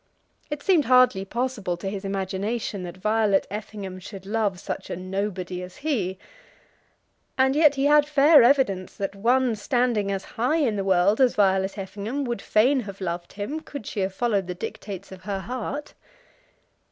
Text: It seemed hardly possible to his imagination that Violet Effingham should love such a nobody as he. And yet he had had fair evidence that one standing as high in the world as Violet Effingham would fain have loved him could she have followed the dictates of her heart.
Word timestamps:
It 0.49 0.63
seemed 0.63 0.85
hardly 0.85 1.23
possible 1.25 1.77
to 1.77 1.87
his 1.87 2.03
imagination 2.03 2.81
that 2.81 2.97
Violet 2.97 3.45
Effingham 3.51 3.99
should 3.99 4.25
love 4.25 4.59
such 4.59 4.89
a 4.89 4.95
nobody 4.95 5.61
as 5.61 5.75
he. 5.85 6.17
And 7.37 7.55
yet 7.55 7.75
he 7.75 7.85
had 7.85 8.05
had 8.05 8.05
fair 8.07 8.41
evidence 8.41 8.95
that 8.95 9.15
one 9.15 9.55
standing 9.55 10.11
as 10.11 10.23
high 10.23 10.57
in 10.57 10.75
the 10.75 10.83
world 10.83 11.21
as 11.21 11.35
Violet 11.35 11.77
Effingham 11.77 12.23
would 12.25 12.41
fain 12.41 12.79
have 12.79 12.99
loved 12.99 13.33
him 13.33 13.59
could 13.59 13.85
she 13.85 13.99
have 13.99 14.11
followed 14.11 14.47
the 14.47 14.55
dictates 14.55 15.11
of 15.11 15.21
her 15.21 15.41
heart. 15.41 15.93